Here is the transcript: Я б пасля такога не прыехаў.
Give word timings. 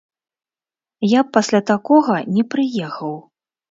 Я 1.17 1.21
б 1.27 1.33
пасля 1.39 1.63
такога 1.71 2.13
не 2.35 2.43
прыехаў. 2.53 3.19